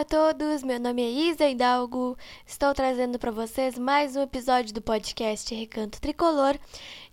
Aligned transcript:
Olá 0.00 0.06
a 0.06 0.32
todos, 0.32 0.62
meu 0.62 0.80
nome 0.80 1.02
é 1.02 1.10
Isa 1.10 1.46
Hidalgo. 1.46 2.16
Estou 2.46 2.72
trazendo 2.72 3.18
para 3.18 3.30
vocês 3.30 3.78
mais 3.78 4.16
um 4.16 4.22
episódio 4.22 4.72
do 4.72 4.80
podcast 4.80 5.54
Recanto 5.54 6.00
Tricolor. 6.00 6.58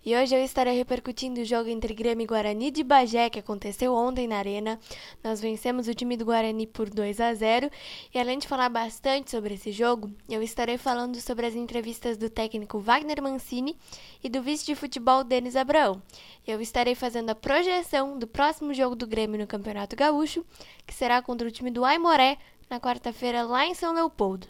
E 0.06 0.16
hoje 0.16 0.34
eu 0.34 0.42
estarei 0.42 0.74
repercutindo 0.74 1.42
o 1.42 1.44
jogo 1.44 1.68
entre 1.68 1.92
Grêmio 1.92 2.24
e 2.24 2.26
Guarani 2.26 2.70
de 2.70 2.82
Bagé 2.82 3.28
que 3.28 3.40
aconteceu 3.40 3.92
ontem 3.92 4.26
na 4.26 4.38
Arena. 4.38 4.80
Nós 5.22 5.38
vencemos 5.38 5.86
o 5.86 5.92
time 5.92 6.16
do 6.16 6.24
Guarani 6.24 6.66
por 6.66 6.88
2 6.88 7.20
a 7.20 7.34
0 7.34 7.70
e 8.14 8.18
além 8.18 8.38
de 8.38 8.48
falar 8.48 8.70
bastante 8.70 9.30
sobre 9.30 9.52
esse 9.52 9.70
jogo, 9.70 10.10
eu 10.26 10.42
estarei 10.42 10.78
falando 10.78 11.20
sobre 11.20 11.44
as 11.44 11.54
entrevistas 11.54 12.16
do 12.16 12.30
técnico 12.30 12.78
Wagner 12.78 13.22
Mancini 13.22 13.76
e 14.24 14.30
do 14.30 14.40
vice 14.40 14.64
de 14.64 14.74
futebol 14.74 15.22
Denis 15.22 15.56
Abraão. 15.56 16.00
Eu 16.46 16.58
estarei 16.58 16.94
fazendo 16.94 17.28
a 17.28 17.34
projeção 17.34 18.18
do 18.18 18.26
próximo 18.26 18.72
jogo 18.72 18.96
do 18.96 19.06
Grêmio 19.06 19.38
no 19.38 19.46
Campeonato 19.46 19.94
Gaúcho, 19.94 20.42
que 20.86 20.94
será 20.94 21.20
contra 21.20 21.46
o 21.46 21.50
time 21.50 21.70
do 21.70 21.84
Aimoré 21.84 22.38
na 22.70 22.78
quarta-feira 22.78 23.42
lá 23.42 23.66
em 23.66 23.74
São 23.74 23.94
Leopoldo. 23.94 24.46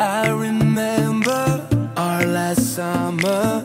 I 0.00 0.28
remember 0.30 1.66
our 1.96 2.24
last 2.26 2.74
summer 2.74 3.64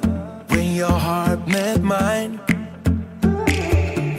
when 0.50 0.76
your 0.76 0.92
heart 0.92 1.48
met 1.48 1.82
mine. 1.82 2.40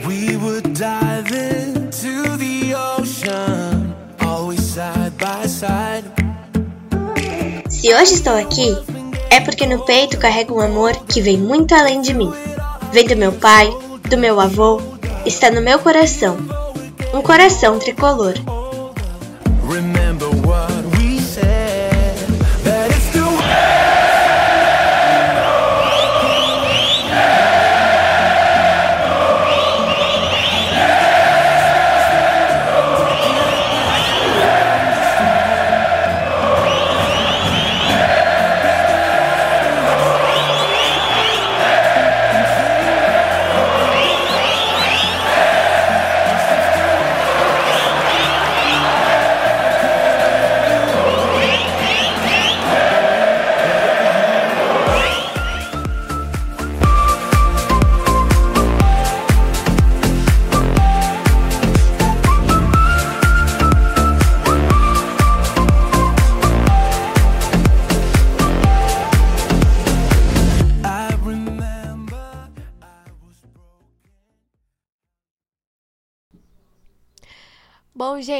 We 0.07 0.37
would 0.37 0.73
dive 0.73 1.31
into 1.31 2.37
the 2.37 2.73
ocean, 2.75 3.93
always 4.21 4.61
side 4.61 5.17
by 5.17 5.47
side. 5.47 6.05
Se 7.69 7.93
hoje 7.93 8.13
estou 8.13 8.35
aqui, 8.35 8.73
é 9.29 9.39
porque 9.39 9.65
no 9.65 9.85
peito 9.85 10.17
carrego 10.17 10.55
um 10.55 10.61
amor 10.61 10.95
que 11.07 11.21
vem 11.21 11.37
muito 11.37 11.73
além 11.73 12.01
de 12.01 12.13
mim. 12.13 12.31
Vem 12.91 13.07
do 13.07 13.15
meu 13.15 13.31
pai, 13.31 13.69
do 14.09 14.17
meu 14.17 14.39
avô, 14.39 14.81
está 15.25 15.51
no 15.51 15.61
meu 15.61 15.79
coração. 15.79 16.37
Um 17.13 17.21
coração 17.21 17.79
tricolor. 17.79 18.33
Bom, 18.45 18.65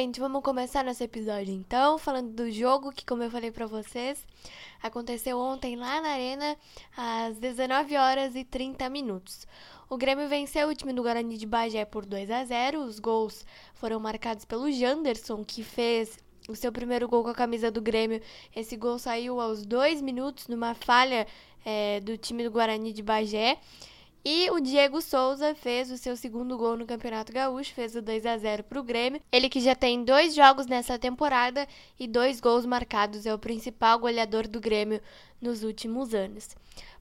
gente, 0.05 0.19
vamos 0.19 0.43
começar 0.43 0.83
nosso 0.83 1.03
episódio 1.03 1.51
então, 1.51 1.97
falando 1.97 2.29
do 2.29 2.51
jogo 2.51 2.91
que, 2.91 3.03
como 3.03 3.23
eu 3.23 3.31
falei 3.31 3.49
para 3.49 3.65
vocês, 3.65 4.23
aconteceu 4.79 5.39
ontem 5.39 5.75
lá 5.75 5.99
na 5.99 6.09
Arena 6.09 6.55
às 6.95 7.39
19 7.39 7.97
horas 7.97 8.35
e 8.35 8.43
30 8.43 8.87
minutos. 8.87 9.47
O 9.89 9.97
Grêmio 9.97 10.29
venceu 10.29 10.67
o 10.69 10.75
time 10.75 10.93
do 10.93 11.01
Guarani 11.01 11.39
de 11.39 11.47
Bagé 11.47 11.85
por 11.85 12.05
2 12.05 12.29
a 12.29 12.45
0. 12.45 12.81
Os 12.81 12.99
gols 12.99 13.47
foram 13.73 13.99
marcados 13.99 14.45
pelo 14.45 14.71
Janderson, 14.71 15.43
que 15.43 15.63
fez 15.63 16.19
o 16.47 16.55
seu 16.55 16.71
primeiro 16.71 17.07
gol 17.07 17.23
com 17.23 17.29
a 17.29 17.35
camisa 17.35 17.71
do 17.71 17.81
Grêmio. 17.81 18.21
Esse 18.55 18.77
gol 18.77 18.99
saiu 18.99 19.41
aos 19.41 19.65
dois 19.65 20.03
minutos 20.03 20.47
numa 20.47 20.75
falha 20.75 21.25
é, 21.65 21.99
do 22.01 22.15
time 22.15 22.43
do 22.43 22.51
Guarani 22.51 22.93
de 22.93 23.01
Bagé. 23.01 23.57
E 24.27 24.49
o 24.49 24.59
Diego 24.59 25.03
Souza 25.03 25.53
fez 25.53 25.91
o 25.91 25.99
seu 25.99 26.17
segundo 26.17 26.57
gol 26.57 26.75
no 26.75 26.87
Campeonato 26.87 27.31
Gaúcho, 27.31 27.75
fez 27.75 27.95
o 27.95 28.01
2 28.01 28.25
a 28.25 28.35
0 28.35 28.63
para 28.63 28.79
o 28.79 28.83
Grêmio. 28.83 29.21
Ele 29.31 29.47
que 29.47 29.61
já 29.61 29.75
tem 29.75 30.03
dois 30.03 30.33
jogos 30.33 30.65
nessa 30.65 30.97
temporada 30.97 31.67
e 31.99 32.07
dois 32.07 32.41
gols 32.41 32.65
marcados, 32.65 33.27
é 33.27 33.33
o 33.35 33.37
principal 33.37 33.99
goleador 33.99 34.47
do 34.47 34.59
Grêmio 34.59 34.99
nos 35.39 35.63
últimos 35.63 36.15
anos. 36.15 36.55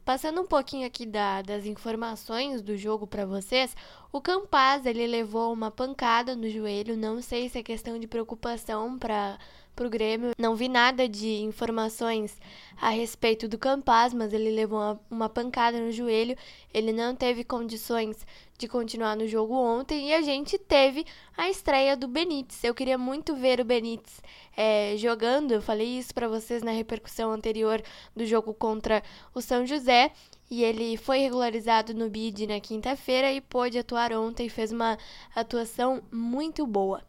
Passando 0.04 0.42
um 0.42 0.46
pouquinho 0.46 0.86
aqui 0.86 1.06
da, 1.06 1.40
das 1.40 1.64
informações 1.64 2.60
do 2.60 2.76
jogo 2.76 3.06
para 3.06 3.24
vocês, 3.24 3.74
o 4.12 4.20
Campaz 4.20 4.84
ele 4.84 5.06
levou 5.06 5.50
uma 5.50 5.70
pancada 5.70 6.36
no 6.36 6.46
joelho, 6.50 6.94
não 6.94 7.22
sei 7.22 7.48
se 7.48 7.58
é 7.58 7.62
questão 7.62 7.98
de 7.98 8.06
preocupação 8.06 8.98
para 8.98 9.38
para 9.74 9.86
o 9.86 9.90
Grêmio. 9.90 10.32
Não 10.38 10.54
vi 10.54 10.68
nada 10.68 11.08
de 11.08 11.42
informações 11.42 12.38
a 12.80 12.90
respeito 12.90 13.48
do 13.48 13.58
Campaz, 13.58 14.14
mas 14.14 14.32
ele 14.32 14.50
levou 14.50 14.78
uma, 14.78 15.00
uma, 15.10 15.28
pancada 15.28 15.78
no 15.78 15.90
joelho. 15.90 16.36
Ele 16.72 16.92
não 16.92 17.14
teve 17.14 17.44
condições 17.44 18.26
de 18.56 18.68
continuar 18.68 19.16
no 19.16 19.26
jogo 19.26 19.54
ontem 19.54 20.10
e 20.10 20.14
a 20.14 20.22
gente 20.22 20.56
teve 20.58 21.04
a 21.36 21.50
estreia 21.50 21.96
do 21.96 22.06
Benítez. 22.06 22.62
Eu 22.62 22.74
queria 22.74 22.96
muito 22.96 23.34
ver 23.34 23.60
o 23.60 23.64
Benítez 23.64 24.22
é, 24.56 24.94
jogando. 24.96 25.52
Eu 25.52 25.62
falei 25.62 25.98
isso 25.98 26.14
para 26.14 26.28
vocês 26.28 26.62
na 26.62 26.70
repercussão 26.70 27.32
anterior 27.32 27.82
do 28.14 28.24
jogo 28.24 28.54
contra 28.54 29.02
o 29.34 29.40
São 29.40 29.66
José. 29.66 30.12
E 30.50 30.62
ele 30.62 30.96
foi 30.96 31.18
regularizado 31.18 31.94
no 31.94 32.08
BID 32.08 32.46
na 32.46 32.60
quinta-feira 32.60 33.32
e 33.32 33.40
pôde 33.40 33.78
atuar 33.78 34.12
ontem, 34.12 34.48
fez 34.48 34.70
uma 34.70 34.98
atuação 35.34 36.02
muito 36.12 36.66
boa. 36.66 37.02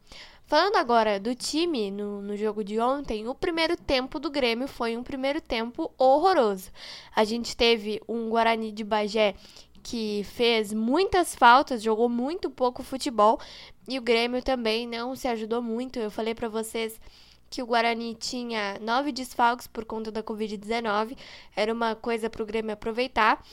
Falando 0.47 0.75
agora 0.75 1.19
do 1.19 1.33
time 1.33 1.89
no, 1.89 2.21
no 2.21 2.37
jogo 2.37 2.63
de 2.63 2.79
ontem, 2.79 3.27
o 3.27 3.33
primeiro 3.33 3.75
tempo 3.75 4.19
do 4.19 4.29
Grêmio 4.29 4.67
foi 4.67 4.95
um 4.95 5.01
primeiro 5.01 5.41
tempo 5.41 5.91
horroroso. 5.97 6.69
A 7.15 7.23
gente 7.23 7.57
teve 7.57 7.99
um 8.07 8.29
Guarani 8.29 8.71
de 8.71 8.83
Bagé 8.83 9.33
que 9.81 10.23
fez 10.23 10.71
muitas 10.71 11.33
faltas, 11.33 11.81
jogou 11.81 12.07
muito 12.07 12.51
pouco 12.51 12.83
futebol 12.83 13.39
e 13.87 13.97
o 13.97 14.01
Grêmio 14.03 14.43
também 14.43 14.87
não 14.87 15.15
se 15.15 15.27
ajudou 15.27 15.63
muito. 15.63 15.97
Eu 15.97 16.11
falei 16.11 16.35
para 16.35 16.47
vocês 16.47 16.99
que 17.49 17.63
o 17.63 17.65
Guarani 17.65 18.13
tinha 18.13 18.77
nove 18.79 19.11
desfalques 19.11 19.65
por 19.65 19.83
conta 19.83 20.11
da 20.11 20.21
Covid-19, 20.21 21.17
era 21.55 21.73
uma 21.73 21.95
coisa 21.95 22.29
para 22.29 22.43
o 22.43 22.45
Grêmio 22.45 22.71
aproveitar. 22.71 23.43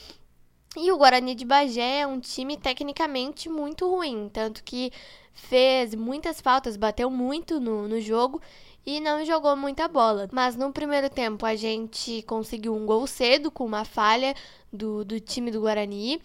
E 0.75 0.91
o 0.91 0.97
Guarani 0.97 1.35
de 1.35 1.45
Bagé 1.45 1.99
é 1.99 2.07
um 2.07 2.19
time 2.19 2.57
tecnicamente 2.57 3.47
muito 3.47 3.87
ruim, 3.87 4.27
tanto 4.33 4.63
que 4.63 4.91
fez 5.33 5.95
muitas 5.95 6.39
faltas, 6.39 6.77
bateu 6.77 7.09
muito 7.09 7.59
no, 7.59 7.87
no 7.87 7.99
jogo 7.99 8.41
e 8.85 8.99
não 8.99 9.25
jogou 9.25 9.55
muita 9.55 9.87
bola. 9.87 10.29
Mas 10.31 10.55
no 10.55 10.71
primeiro 10.71 11.09
tempo 11.09 11.45
a 11.45 11.55
gente 11.55 12.21
conseguiu 12.23 12.75
um 12.75 12.85
gol 12.85 13.05
cedo 13.07 13.49
com 13.49 13.65
uma 13.65 13.85
falha 13.85 14.35
do, 14.71 15.03
do 15.03 15.19
time 15.19 15.51
do 15.51 15.61
Guarani. 15.61 16.21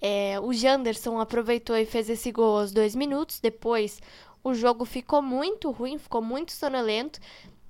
É, 0.00 0.38
o 0.40 0.52
Janderson 0.52 1.18
aproveitou 1.18 1.76
e 1.76 1.84
fez 1.84 2.08
esse 2.08 2.30
gol 2.30 2.58
aos 2.58 2.72
dois 2.72 2.94
minutos. 2.94 3.40
Depois 3.40 4.00
o 4.44 4.54
jogo 4.54 4.84
ficou 4.84 5.20
muito 5.20 5.70
ruim, 5.70 5.98
ficou 5.98 6.22
muito 6.22 6.52
sonolento. 6.52 7.18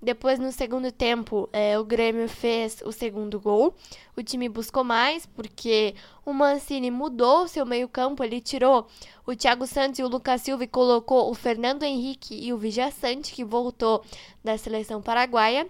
Depois, 0.00 0.38
no 0.38 0.52
segundo 0.52 0.92
tempo, 0.92 1.48
é, 1.52 1.76
o 1.76 1.84
Grêmio 1.84 2.28
fez 2.28 2.80
o 2.84 2.92
segundo 2.92 3.40
gol. 3.40 3.74
O 4.16 4.22
time 4.22 4.48
buscou 4.48 4.84
mais, 4.84 5.26
porque 5.26 5.94
o 6.24 6.32
Mancini 6.32 6.88
mudou 6.88 7.48
seu 7.48 7.66
meio-campo. 7.66 8.22
Ele 8.22 8.40
tirou 8.40 8.86
o 9.26 9.34
Thiago 9.34 9.66
Santos 9.66 9.98
e 9.98 10.04
o 10.04 10.08
Lucas 10.08 10.42
Silva 10.42 10.62
e 10.62 10.68
colocou 10.68 11.28
o 11.28 11.34
Fernando 11.34 11.82
Henrique 11.82 12.34
e 12.34 12.52
o 12.52 12.58
Vijaçante, 12.58 13.32
que 13.32 13.42
voltou 13.42 14.04
da 14.42 14.56
seleção 14.56 15.02
paraguaia. 15.02 15.68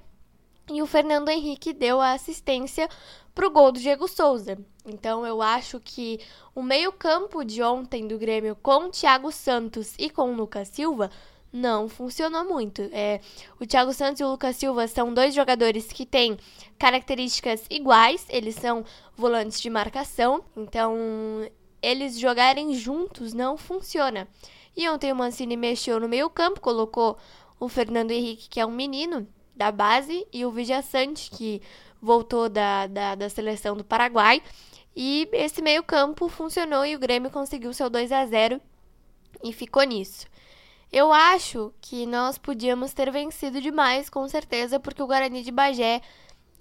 E 0.70 0.82
o 0.82 0.86
Fernando 0.86 1.30
Henrique 1.30 1.72
deu 1.72 1.98
a 1.98 2.12
assistência 2.12 2.86
para 3.34 3.46
o 3.46 3.50
gol 3.50 3.72
do 3.72 3.80
Diego 3.80 4.06
Souza. 4.06 4.58
Então, 4.84 5.26
eu 5.26 5.40
acho 5.40 5.80
que 5.80 6.20
o 6.54 6.62
meio-campo 6.62 7.42
de 7.42 7.62
ontem 7.62 8.06
do 8.06 8.18
Grêmio 8.18 8.54
com 8.56 8.84
o 8.84 8.90
Thiago 8.90 9.32
Santos 9.32 9.94
e 9.98 10.10
com 10.10 10.32
o 10.32 10.36
Lucas 10.36 10.68
Silva 10.68 11.10
não 11.52 11.88
funcionou 11.88 12.44
muito. 12.44 12.82
É, 12.92 13.20
o 13.60 13.66
Thiago 13.66 13.92
Santos 13.92 14.20
e 14.20 14.24
o 14.24 14.30
Lucas 14.30 14.56
Silva 14.56 14.86
são 14.86 15.12
dois 15.12 15.34
jogadores 15.34 15.86
que 15.92 16.04
têm 16.04 16.36
características 16.78 17.64
iguais, 17.70 18.26
eles 18.28 18.54
são 18.54 18.84
volantes 19.16 19.60
de 19.60 19.70
marcação, 19.70 20.44
então 20.56 20.96
eles 21.82 22.18
jogarem 22.18 22.74
juntos 22.74 23.32
não 23.32 23.56
funciona. 23.56 24.28
E 24.76 24.88
ontem 24.88 25.12
o 25.12 25.16
Mancini 25.16 25.56
mexeu 25.56 25.98
no 25.98 26.08
meio-campo, 26.08 26.60
colocou 26.60 27.16
o 27.58 27.68
Fernando 27.68 28.12
Henrique, 28.12 28.48
que 28.48 28.60
é 28.60 28.66
um 28.66 28.70
menino, 28.70 29.26
da 29.56 29.72
base, 29.72 30.24
e 30.32 30.46
o 30.46 30.52
Vijaçante, 30.52 31.30
que 31.30 31.60
voltou 32.00 32.48
da, 32.48 32.86
da, 32.86 33.14
da 33.16 33.28
seleção 33.28 33.76
do 33.76 33.82
Paraguai. 33.82 34.40
E 34.94 35.28
esse 35.32 35.60
meio-campo 35.60 36.28
funcionou 36.28 36.86
e 36.86 36.94
o 36.94 36.98
Grêmio 36.98 37.30
conseguiu 37.30 37.72
seu 37.74 37.90
2 37.90 38.12
a 38.12 38.24
0 38.24 38.60
e 39.42 39.52
ficou 39.52 39.82
nisso. 39.82 40.26
Eu 40.92 41.12
acho 41.12 41.72
que 41.80 42.06
nós 42.06 42.38
podíamos 42.38 42.92
ter 42.92 43.10
vencido 43.10 43.60
demais, 43.60 44.08
com 44.08 44.26
certeza, 44.28 44.80
porque 44.80 45.02
o 45.02 45.06
Guarani 45.06 45.42
de 45.42 45.50
Bagé 45.50 46.00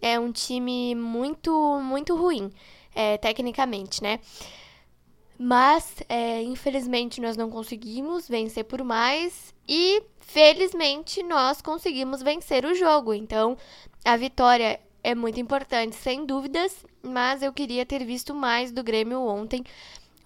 é 0.02 0.20
um 0.20 0.32
time 0.32 0.94
muito, 0.96 1.80
muito 1.82 2.16
ruim, 2.16 2.52
é, 2.94 3.18
tecnicamente, 3.18 4.04
né? 4.04 4.20
Mas, 5.40 5.96
é, 6.10 6.42
infelizmente, 6.42 7.22
nós 7.22 7.38
não 7.38 7.50
conseguimos 7.50 8.28
vencer 8.28 8.66
por 8.66 8.84
mais 8.84 9.54
e, 9.68 10.04
felizmente, 10.20 11.22
nós 11.24 11.62
conseguimos 11.62 12.22
vencer 12.22 12.66
o 12.66 12.74
jogo. 12.74 13.14
Então, 13.14 13.56
a 14.04 14.18
vitória 14.18 14.80
é 15.04 15.14
muito 15.14 15.40
importante, 15.40 15.96
sem 15.96 16.26
dúvidas, 16.26 16.86
mas 17.04 17.42
eu 17.42 17.54
queria 17.54 17.86
ter 17.86 18.04
visto 18.04 18.34
mais 18.34 18.72
do 18.72 18.84
Grêmio 18.84 19.22
ontem. 19.22 19.64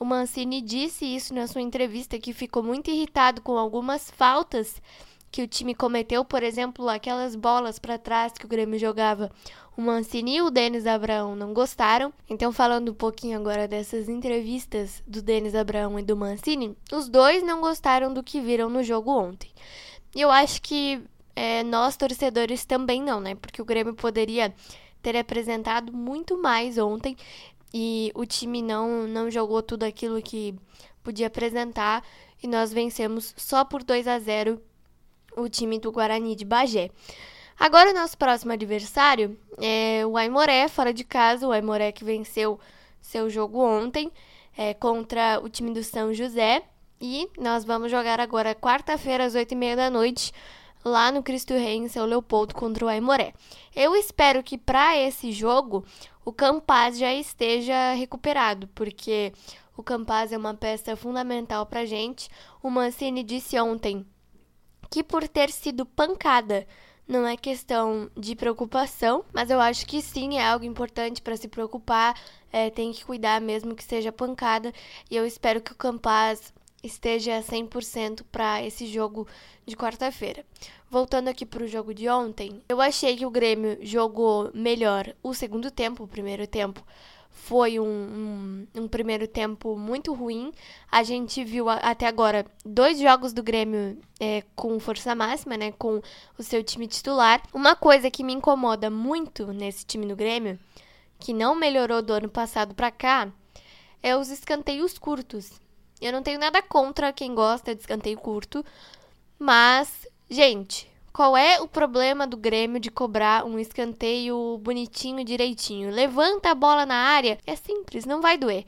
O 0.01 0.03
Mancini 0.03 0.61
disse 0.61 1.05
isso 1.05 1.31
na 1.31 1.45
sua 1.45 1.61
entrevista 1.61 2.17
que 2.17 2.33
ficou 2.33 2.63
muito 2.63 2.89
irritado 2.89 3.39
com 3.39 3.55
algumas 3.55 4.09
faltas 4.09 4.81
que 5.29 5.43
o 5.43 5.47
time 5.47 5.75
cometeu, 5.75 6.25
por 6.25 6.41
exemplo, 6.41 6.89
aquelas 6.89 7.35
bolas 7.35 7.77
para 7.77 7.99
trás 7.99 8.33
que 8.33 8.43
o 8.43 8.47
Grêmio 8.47 8.79
jogava. 8.79 9.31
O 9.77 9.81
Mancini 9.83 10.37
e 10.37 10.41
o 10.41 10.49
Denis 10.49 10.87
Abraão 10.87 11.35
não 11.35 11.53
gostaram. 11.53 12.11
Então, 12.27 12.51
falando 12.51 12.89
um 12.89 12.95
pouquinho 12.95 13.37
agora 13.37 13.67
dessas 13.67 14.09
entrevistas 14.09 15.03
do 15.05 15.21
Denis 15.21 15.53
Abraão 15.53 15.99
e 15.99 16.01
do 16.01 16.17
Mancini, 16.17 16.75
os 16.91 17.07
dois 17.07 17.43
não 17.43 17.61
gostaram 17.61 18.11
do 18.11 18.23
que 18.23 18.41
viram 18.41 18.71
no 18.71 18.81
jogo 18.81 19.11
ontem. 19.11 19.51
E 20.15 20.21
eu 20.21 20.31
acho 20.31 20.63
que 20.63 20.99
é, 21.35 21.61
nós, 21.61 21.95
torcedores, 21.95 22.65
também 22.65 23.03
não, 23.03 23.19
né? 23.19 23.35
Porque 23.35 23.61
o 23.61 23.65
Grêmio 23.65 23.93
poderia 23.93 24.51
ter 24.99 25.15
apresentado 25.15 25.93
muito 25.93 26.41
mais 26.41 26.79
ontem 26.79 27.15
e 27.73 28.11
o 28.15 28.25
time 28.25 28.61
não, 28.61 29.07
não 29.07 29.29
jogou 29.29 29.61
tudo 29.61 29.83
aquilo 29.83 30.21
que 30.21 30.55
podia 31.03 31.27
apresentar 31.27 32.03
e 32.41 32.47
nós 32.47 32.73
vencemos 32.73 33.33
só 33.37 33.63
por 33.63 33.83
2 33.83 34.07
a 34.07 34.19
0 34.19 34.61
o 35.37 35.47
time 35.47 35.79
do 35.79 35.91
Guarani 35.91 36.35
de 36.35 36.43
Bagé. 36.43 36.89
Agora 37.59 37.91
o 37.91 37.93
nosso 37.93 38.17
próximo 38.17 38.51
adversário 38.51 39.37
é 39.59 40.05
o 40.05 40.17
Aimoré, 40.17 40.67
fora 40.67 40.93
de 40.93 41.03
casa, 41.03 41.47
o 41.47 41.51
Aimoré 41.51 41.91
que 41.91 42.03
venceu 42.03 42.59
seu 42.99 43.29
jogo 43.29 43.59
ontem 43.59 44.11
é, 44.57 44.73
contra 44.73 45.39
o 45.41 45.49
time 45.49 45.73
do 45.73 45.83
São 45.83 46.13
José. 46.13 46.63
E 46.99 47.29
nós 47.37 47.63
vamos 47.63 47.89
jogar 47.89 48.19
agora 48.19 48.53
quarta-feira 48.53 49.25
às 49.25 49.33
8h30 49.33 49.75
da 49.75 49.89
noite 49.89 50.31
lá 50.83 51.11
no 51.11 51.23
Cristo 51.23 51.53
Rei 51.53 51.77
em 51.77 51.87
São 51.87 52.05
Leopoldo 52.05 52.53
contra 52.53 52.85
o 52.85 52.87
Aimoré. 52.87 53.33
Eu 53.75 53.95
espero 53.95 54.43
que 54.43 54.57
para 54.57 54.97
esse 54.97 55.31
jogo 55.31 55.85
o 56.23 56.31
Campaz 56.31 56.97
já 56.97 57.13
esteja 57.13 57.93
recuperado, 57.93 58.67
porque 58.69 59.33
o 59.75 59.83
Campaz 59.83 60.31
é 60.31 60.37
uma 60.37 60.53
peça 60.53 60.95
fundamental 60.95 61.65
para 61.65 61.85
gente. 61.85 62.29
O 62.61 62.69
Mancini 62.69 63.23
disse 63.23 63.59
ontem 63.59 64.05
que 64.89 65.03
por 65.03 65.27
ter 65.27 65.49
sido 65.49 65.85
pancada 65.85 66.67
não 67.07 67.27
é 67.27 67.35
questão 67.35 68.09
de 68.15 68.35
preocupação, 68.35 69.25
mas 69.33 69.49
eu 69.49 69.59
acho 69.59 69.85
que 69.85 70.01
sim 70.01 70.37
é 70.37 70.47
algo 70.47 70.63
importante 70.63 71.21
para 71.21 71.35
se 71.35 71.47
preocupar. 71.47 72.15
É, 72.51 72.69
tem 72.69 72.91
que 72.91 73.03
cuidar 73.03 73.41
mesmo 73.41 73.75
que 73.75 73.83
seja 73.83 74.11
pancada. 74.11 74.71
E 75.09 75.15
eu 75.15 75.25
espero 75.25 75.61
que 75.61 75.71
o 75.71 75.75
Campaz 75.75 76.53
esteja 76.83 77.41
100% 77.41 78.23
para 78.31 78.63
esse 78.63 78.85
jogo 78.85 79.27
de 79.65 79.75
quarta-feira. 79.75 80.45
Voltando 80.89 81.27
aqui 81.27 81.45
para 81.45 81.63
o 81.63 81.67
jogo 81.67 81.93
de 81.93 82.09
ontem, 82.09 82.61
eu 82.67 82.81
achei 82.81 83.15
que 83.15 83.25
o 83.25 83.31
Grêmio 83.31 83.77
jogou 83.81 84.51
melhor 84.53 85.13
o 85.23 85.33
segundo 85.33 85.71
tempo, 85.71 86.03
o 86.03 86.07
primeiro 86.07 86.45
tempo 86.47 86.83
foi 87.31 87.79
um, 87.79 87.85
um, 87.85 88.67
um, 88.83 88.87
primeiro 88.87 89.27
tempo 89.27 89.77
muito 89.77 90.13
ruim. 90.13 90.51
A 90.91 91.01
gente 91.01 91.43
viu 91.43 91.69
a, 91.69 91.75
até 91.75 92.05
agora 92.05 92.45
dois 92.63 92.99
jogos 92.99 93.33
do 93.33 93.41
Grêmio 93.41 93.97
é, 94.19 94.43
com 94.55 94.79
força 94.79 95.15
máxima, 95.15 95.57
né? 95.57 95.71
Com 95.71 96.01
o 96.37 96.43
seu 96.43 96.63
time 96.63 96.87
titular. 96.87 97.41
Uma 97.53 97.75
coisa 97.75 98.11
que 98.11 98.23
me 98.23 98.33
incomoda 98.33 98.89
muito 98.89 99.47
nesse 99.53 99.85
time 99.85 100.05
do 100.05 100.15
Grêmio, 100.15 100.59
que 101.19 101.33
não 101.33 101.55
melhorou 101.55 102.01
do 102.01 102.13
ano 102.13 102.29
passado 102.29 102.75
para 102.75 102.91
cá, 102.91 103.31
é 104.03 104.15
os 104.15 104.29
escanteios 104.29 104.97
curtos. 104.97 105.59
Eu 106.01 106.11
não 106.11 106.23
tenho 106.23 106.39
nada 106.39 106.61
contra 106.61 107.13
quem 107.13 107.35
gosta 107.35 107.75
de 107.75 107.81
escanteio 107.81 108.17
curto, 108.17 108.65
mas, 109.37 110.07
gente, 110.29 110.91
qual 111.13 111.35
é 111.37 111.61
o 111.61 111.67
problema 111.67 112.25
do 112.25 112.37
Grêmio 112.37 112.79
de 112.79 112.89
cobrar 112.89 113.45
um 113.45 113.59
escanteio 113.59 114.57
bonitinho, 114.59 115.23
direitinho? 115.23 115.91
Levanta 115.91 116.51
a 116.51 116.55
bola 116.55 116.85
na 116.85 116.95
área, 116.95 117.37
é 117.45 117.55
simples, 117.55 118.05
não 118.05 118.21
vai 118.21 118.37
doer. 118.37 118.65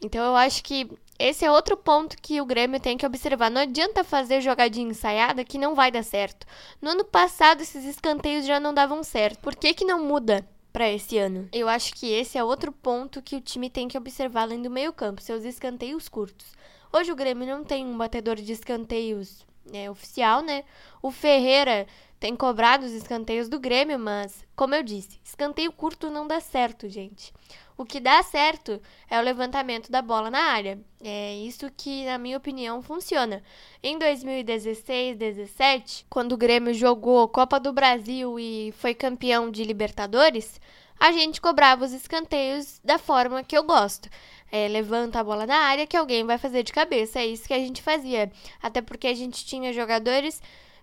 Então 0.00 0.24
eu 0.24 0.34
acho 0.34 0.62
que 0.64 0.90
esse 1.18 1.44
é 1.44 1.50
outro 1.50 1.76
ponto 1.76 2.16
que 2.20 2.40
o 2.40 2.46
Grêmio 2.46 2.80
tem 2.80 2.96
que 2.96 3.06
observar. 3.06 3.50
Não 3.50 3.60
adianta 3.60 4.02
fazer 4.02 4.40
jogadinha 4.40 4.90
ensaiada 4.90 5.44
que 5.44 5.58
não 5.58 5.74
vai 5.74 5.90
dar 5.90 6.02
certo. 6.02 6.46
No 6.82 6.90
ano 6.90 7.04
passado 7.04 7.60
esses 7.60 7.84
escanteios 7.84 8.44
já 8.44 8.58
não 8.58 8.74
davam 8.74 9.02
certo. 9.02 9.38
Por 9.40 9.54
que 9.54 9.74
que 9.74 9.84
não 9.84 10.02
muda? 10.02 10.46
Para 10.74 10.90
esse 10.90 11.16
ano. 11.16 11.48
Eu 11.52 11.68
acho 11.68 11.94
que 11.94 12.12
esse 12.12 12.36
é 12.36 12.42
outro 12.42 12.72
ponto 12.72 13.22
que 13.22 13.36
o 13.36 13.40
time 13.40 13.70
tem 13.70 13.86
que 13.86 13.96
observar 13.96 14.42
além 14.42 14.60
do 14.60 14.68
meio-campo, 14.68 15.22
seus 15.22 15.44
escanteios 15.44 16.08
curtos. 16.08 16.48
Hoje 16.92 17.12
o 17.12 17.16
Grêmio 17.16 17.46
não 17.46 17.62
tem 17.62 17.86
um 17.86 17.96
batedor 17.96 18.34
de 18.34 18.50
escanteios 18.50 19.46
é, 19.72 19.90
oficial, 19.90 20.42
né? 20.42 20.64
O 21.02 21.10
Ferreira 21.10 21.86
tem 22.18 22.34
cobrado 22.34 22.86
os 22.86 22.92
escanteios 22.92 23.48
do 23.48 23.60
Grêmio, 23.60 23.98
mas, 23.98 24.46
como 24.56 24.74
eu 24.74 24.82
disse, 24.82 25.20
escanteio 25.22 25.70
curto 25.72 26.10
não 26.10 26.26
dá 26.26 26.40
certo, 26.40 26.88
gente. 26.88 27.32
O 27.76 27.84
que 27.84 27.98
dá 27.98 28.22
certo 28.22 28.80
é 29.10 29.18
o 29.18 29.22
levantamento 29.22 29.90
da 29.90 30.00
bola 30.00 30.30
na 30.30 30.38
área. 30.38 30.78
É 31.02 31.34
isso 31.34 31.70
que, 31.76 32.04
na 32.06 32.16
minha 32.16 32.36
opinião, 32.36 32.80
funciona. 32.80 33.42
Em 33.82 33.98
2016, 33.98 35.16
17, 35.16 36.06
quando 36.08 36.32
o 36.32 36.36
Grêmio 36.36 36.72
jogou 36.72 37.28
Copa 37.28 37.58
do 37.58 37.72
Brasil 37.72 38.38
e 38.38 38.72
foi 38.78 38.94
campeão 38.94 39.50
de 39.50 39.64
Libertadores, 39.64 40.60
a 41.04 41.12
gente 41.12 41.38
cobrava 41.38 41.84
os 41.84 41.92
escanteios 41.92 42.80
da 42.82 42.96
forma 42.96 43.44
que 43.44 43.54
eu 43.54 43.62
gosto. 43.62 44.08
É, 44.50 44.66
levanta 44.68 45.20
a 45.20 45.24
bola 45.24 45.46
na 45.46 45.56
área 45.56 45.86
que 45.86 45.98
alguém 45.98 46.24
vai 46.24 46.38
fazer 46.38 46.62
de 46.62 46.72
cabeça. 46.72 47.18
É 47.18 47.26
isso 47.26 47.46
que 47.46 47.52
a 47.52 47.58
gente 47.58 47.82
fazia. 47.82 48.32
Até 48.62 48.80
porque 48.80 49.06
a 49.08 49.12
gente 49.12 49.44
tinha 49.44 49.70
jogadores 49.70 50.40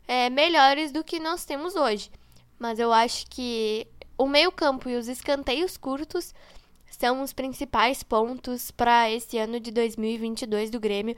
é, 0.07 0.29
melhores 0.29 0.91
do 0.91 1.03
que 1.03 1.19
nós 1.19 1.44
temos 1.44 1.75
hoje. 1.75 2.12
Mas 2.59 2.77
eu 2.77 2.94
acho 2.94 3.25
que 3.31 3.88
o 4.15 4.27
meio-campo 4.27 4.88
e 4.89 4.95
os 4.95 5.07
escanteios 5.07 5.75
curtos 5.75 6.35
são 6.85 7.23
os 7.23 7.33
principais 7.33 8.04
pontos 8.04 8.69
para 8.69 9.09
esse 9.09 9.40
ano 9.40 9.59
de 9.59 9.71
2022 9.71 10.69
do 10.69 10.80
Grêmio. 10.80 11.18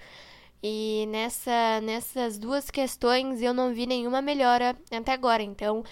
E 0.64 1.06
nessa, 1.10 1.82
nessas 1.82 2.40
duas 2.40 2.72
questões 2.72 3.42
eu 3.42 3.54
não 3.54 3.74
vi 3.74 3.86
nenhuma 3.86 4.22
melhora 4.22 4.78
até 4.90 5.12
agora. 5.12 5.44
Então, 5.44 5.84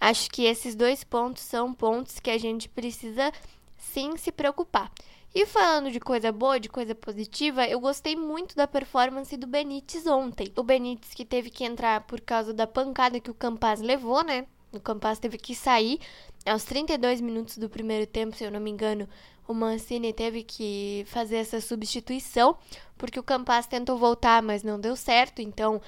acho 0.00 0.30
que 0.30 0.44
esses 0.44 0.74
dois 0.74 1.04
pontos 1.04 1.42
são 1.42 1.72
pontos 1.72 2.20
que 2.20 2.30
a 2.30 2.38
gente 2.38 2.68
precisa 2.68 3.32
sim 3.76 4.16
se 4.16 4.32
preocupar. 4.32 4.90
E 5.34 5.44
falando 5.46 5.90
de 5.90 6.00
coisa 6.00 6.32
boa, 6.32 6.58
de 6.58 6.68
coisa 6.68 6.94
positiva, 6.94 7.66
eu 7.66 7.78
gostei 7.78 8.16
muito 8.16 8.56
da 8.56 8.66
performance 8.66 9.36
do 9.36 9.46
Benítez 9.46 10.06
ontem. 10.06 10.52
O 10.56 10.62
Benítez 10.62 11.12
que 11.14 11.24
teve 11.24 11.50
que 11.50 11.64
entrar 11.64 12.00
por 12.02 12.20
causa 12.20 12.52
da 12.54 12.66
pancada 12.66 13.20
que 13.20 13.30
o 13.30 13.34
Campaz 13.34 13.80
levou, 13.80 14.24
né? 14.24 14.46
O 14.72 14.80
Campaz 14.80 15.18
teve 15.18 15.38
que 15.38 15.54
sair 15.54 16.00
aos 16.46 16.64
32 16.64 17.20
minutos 17.20 17.58
do 17.58 17.68
primeiro 17.68 18.06
tempo, 18.06 18.36
se 18.36 18.44
eu 18.44 18.50
não 18.50 18.60
me 18.60 18.70
engano. 18.70 19.08
O 19.48 19.54
Mancini 19.54 20.12
teve 20.12 20.42
que 20.44 21.04
fazer 21.06 21.36
essa 21.36 21.60
substituição, 21.60 22.56
porque 22.98 23.18
o 23.18 23.22
Campaz 23.22 23.66
tentou 23.66 23.96
voltar, 23.96 24.42
mas 24.42 24.62
não 24.62 24.78
deu 24.78 24.94
certo. 24.94 25.40
Então, 25.40 25.80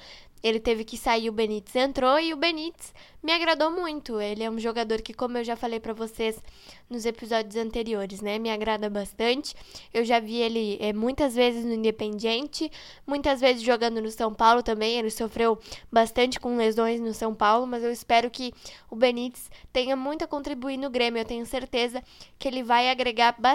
ele 0.43 0.59
teve 0.59 0.83
que 0.83 0.97
sair, 0.97 1.29
o 1.29 1.31
Benítez 1.31 1.75
entrou 1.75 2.19
e 2.19 2.33
o 2.33 2.37
Benítez 2.37 2.93
me 3.21 3.31
agradou 3.31 3.69
muito. 3.69 4.19
Ele 4.19 4.43
é 4.43 4.49
um 4.49 4.57
jogador 4.57 5.01
que, 5.01 5.13
como 5.13 5.37
eu 5.37 5.43
já 5.43 5.55
falei 5.55 5.79
para 5.79 5.93
vocês 5.93 6.41
nos 6.89 7.05
episódios 7.05 7.55
anteriores, 7.55 8.21
né, 8.21 8.39
me 8.39 8.49
agrada 8.49 8.89
bastante. 8.89 9.55
Eu 9.93 10.03
já 10.03 10.19
vi 10.19 10.37
ele 10.37 10.77
é, 10.81 10.91
muitas 10.91 11.35
vezes 11.35 11.63
no 11.63 11.73
Independiente, 11.73 12.71
muitas 13.05 13.39
vezes 13.39 13.61
jogando 13.61 14.01
no 14.01 14.09
São 14.09 14.33
Paulo 14.33 14.63
também. 14.63 14.97
Ele 14.97 15.11
sofreu 15.11 15.59
bastante 15.91 16.39
com 16.39 16.57
lesões 16.57 16.99
no 16.99 17.13
São 17.13 17.35
Paulo, 17.35 17.67
mas 17.67 17.83
eu 17.83 17.91
espero 17.91 18.31
que 18.31 18.51
o 18.89 18.95
Benítez 18.95 19.51
tenha 19.71 19.95
muito 19.95 20.23
a 20.23 20.27
contribuir 20.27 20.77
no 20.77 20.89
Grêmio. 20.89 21.21
Eu 21.21 21.25
tenho 21.25 21.45
certeza 21.45 22.03
que 22.39 22.47
ele 22.47 22.63
vai 22.63 22.89
agregar 22.89 23.35
bastante. 23.37 23.50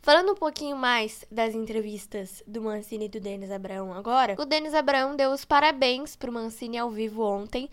Falando 0.00 0.32
um 0.32 0.36
pouquinho 0.36 0.76
mais 0.76 1.24
das 1.30 1.54
entrevistas 1.54 2.42
do 2.46 2.62
Mancini 2.62 3.06
e 3.06 3.08
do 3.08 3.20
Denis 3.20 3.50
Abraão 3.50 3.92
agora, 3.92 4.36
o 4.38 4.44
Denis 4.44 4.72
Abraão 4.72 5.16
deu 5.16 5.30
os 5.32 5.44
parabéns 5.44 6.16
pro 6.16 6.32
Mancini 6.32 6.78
ao 6.78 6.90
vivo 6.90 7.22
ontem, 7.22 7.68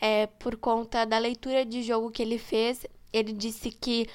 é, 0.00 0.26
por 0.26 0.56
conta 0.56 1.04
da 1.04 1.18
leitura 1.18 1.64
de 1.64 1.82
jogo 1.82 2.10
que 2.10 2.22
ele 2.22 2.38
fez. 2.38 2.86
Ele 3.12 3.32
disse 3.32 3.70
que 3.70 4.06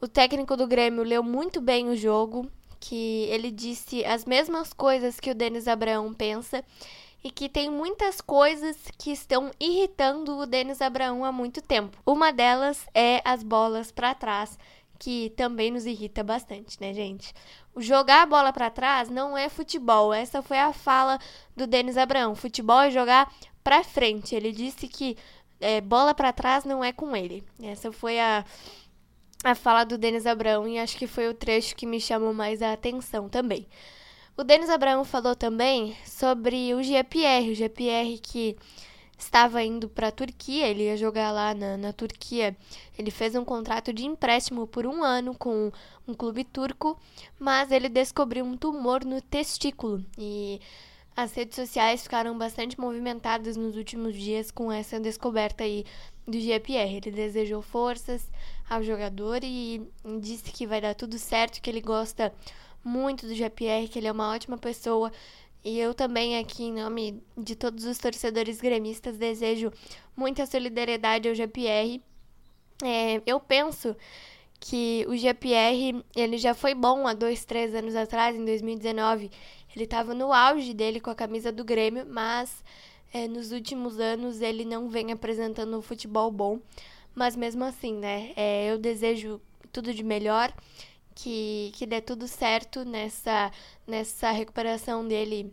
o 0.00 0.08
técnico 0.08 0.56
do 0.56 0.66
Grêmio 0.66 1.02
leu 1.02 1.22
muito 1.22 1.60
bem 1.60 1.88
o 1.88 1.96
jogo, 1.96 2.50
que 2.80 3.24
ele 3.30 3.50
disse 3.50 4.04
as 4.04 4.24
mesmas 4.24 4.72
coisas 4.72 5.20
que 5.20 5.30
o 5.30 5.34
Denis 5.34 5.68
Abraão 5.68 6.12
pensa 6.14 6.64
e 7.22 7.30
que 7.30 7.48
tem 7.48 7.70
muitas 7.70 8.20
coisas 8.20 8.76
que 8.98 9.12
estão 9.12 9.50
irritando 9.60 10.36
o 10.38 10.46
Denis 10.46 10.82
Abraão 10.82 11.24
há 11.24 11.30
muito 11.30 11.62
tempo. 11.62 11.96
Uma 12.04 12.32
delas 12.32 12.84
é 12.92 13.22
as 13.24 13.42
bolas 13.42 13.92
para 13.92 14.14
trás, 14.14 14.58
que 15.02 15.30
também 15.30 15.72
nos 15.72 15.84
irrita 15.84 16.22
bastante, 16.22 16.80
né, 16.80 16.94
gente? 16.94 17.34
Jogar 17.76 18.22
a 18.22 18.26
bola 18.26 18.52
para 18.52 18.70
trás 18.70 19.08
não 19.08 19.36
é 19.36 19.48
futebol. 19.48 20.14
Essa 20.14 20.40
foi 20.42 20.60
a 20.60 20.72
fala 20.72 21.18
do 21.56 21.66
Denis 21.66 21.96
Abraão. 21.96 22.36
Futebol 22.36 22.82
é 22.82 22.88
jogar 22.88 23.28
para 23.64 23.82
frente. 23.82 24.32
Ele 24.32 24.52
disse 24.52 24.86
que 24.86 25.16
é, 25.60 25.80
bola 25.80 26.14
para 26.14 26.32
trás 26.32 26.64
não 26.64 26.84
é 26.84 26.92
com 26.92 27.16
ele. 27.16 27.42
Essa 27.60 27.90
foi 27.90 28.20
a 28.20 28.44
a 29.42 29.56
fala 29.56 29.82
do 29.82 29.98
Denis 29.98 30.24
Abraão 30.24 30.68
e 30.68 30.78
acho 30.78 30.96
que 30.96 31.08
foi 31.08 31.28
o 31.28 31.34
trecho 31.34 31.74
que 31.74 31.84
me 31.84 32.00
chamou 32.00 32.32
mais 32.32 32.62
a 32.62 32.72
atenção 32.72 33.28
também. 33.28 33.66
O 34.36 34.44
Denis 34.44 34.70
Abraão 34.70 35.04
falou 35.04 35.34
também 35.34 35.96
sobre 36.06 36.72
o 36.74 36.80
GPR, 36.80 37.50
o 37.50 37.54
GPR 37.56 38.20
que 38.22 38.56
estava 39.22 39.62
indo 39.62 39.88
para 39.88 40.08
a 40.08 40.12
Turquia, 40.12 40.66
ele 40.68 40.84
ia 40.84 40.96
jogar 40.96 41.32
lá 41.32 41.54
na, 41.54 41.76
na 41.76 41.92
Turquia. 41.92 42.56
Ele 42.98 43.10
fez 43.10 43.34
um 43.34 43.44
contrato 43.44 43.92
de 43.92 44.04
empréstimo 44.04 44.66
por 44.66 44.86
um 44.86 45.02
ano 45.02 45.34
com 45.34 45.72
um 46.06 46.14
clube 46.14 46.44
turco, 46.44 46.98
mas 47.38 47.70
ele 47.70 47.88
descobriu 47.88 48.44
um 48.44 48.56
tumor 48.56 49.04
no 49.04 49.20
testículo 49.20 50.04
e 50.18 50.60
as 51.16 51.34
redes 51.34 51.56
sociais 51.56 52.02
ficaram 52.02 52.36
bastante 52.36 52.80
movimentadas 52.80 53.56
nos 53.56 53.76
últimos 53.76 54.14
dias 54.14 54.50
com 54.50 54.72
essa 54.72 54.98
descoberta 54.98 55.62
aí 55.62 55.84
do 56.26 56.40
GPR. 56.40 56.96
Ele 56.96 57.10
desejou 57.10 57.60
forças 57.60 58.30
ao 58.68 58.82
jogador 58.82 59.40
e 59.42 59.82
disse 60.20 60.50
que 60.50 60.66
vai 60.66 60.80
dar 60.80 60.94
tudo 60.94 61.18
certo, 61.18 61.60
que 61.60 61.68
ele 61.68 61.80
gosta 61.80 62.32
muito 62.84 63.26
do 63.26 63.34
GPR, 63.34 63.88
que 63.88 63.98
ele 63.98 64.08
é 64.08 64.12
uma 64.12 64.32
ótima 64.32 64.56
pessoa. 64.56 65.12
E 65.64 65.78
eu 65.78 65.94
também, 65.94 66.38
aqui 66.38 66.64
em 66.64 66.72
nome 66.72 67.22
de 67.36 67.54
todos 67.54 67.84
os 67.84 67.98
torcedores 67.98 68.60
gremistas, 68.60 69.16
desejo 69.16 69.72
muita 70.16 70.44
solidariedade 70.44 71.28
ao 71.28 71.34
GPR. 71.34 72.02
É, 72.82 73.22
eu 73.24 73.38
penso 73.38 73.96
que 74.58 75.04
o 75.08 75.16
GPR 75.16 76.04
ele 76.16 76.38
já 76.38 76.54
foi 76.54 76.74
bom 76.74 77.06
há 77.06 77.14
dois, 77.14 77.44
três 77.44 77.74
anos 77.74 77.94
atrás, 77.94 78.36
em 78.36 78.44
2019. 78.44 79.30
Ele 79.74 79.84
estava 79.84 80.14
no 80.14 80.32
auge 80.32 80.74
dele 80.74 81.00
com 81.00 81.10
a 81.10 81.14
camisa 81.14 81.50
do 81.50 81.64
Grêmio, 81.64 82.06
mas 82.08 82.64
é, 83.12 83.28
nos 83.28 83.52
últimos 83.52 84.00
anos 84.00 84.40
ele 84.40 84.64
não 84.64 84.88
vem 84.88 85.12
apresentando 85.12 85.76
um 85.76 85.82
futebol 85.82 86.30
bom. 86.30 86.58
Mas 87.14 87.36
mesmo 87.36 87.64
assim, 87.64 87.94
né? 87.94 88.32
É, 88.36 88.70
eu 88.70 88.78
desejo 88.78 89.40
tudo 89.72 89.92
de 89.94 90.02
melhor, 90.02 90.52
que, 91.14 91.72
que 91.74 91.86
dê 91.86 92.00
tudo 92.00 92.26
certo 92.26 92.84
nessa, 92.84 93.50
nessa 93.86 94.30
recuperação 94.30 95.06
dele 95.06 95.52